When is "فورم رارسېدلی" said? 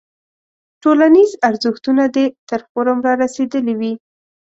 2.69-3.73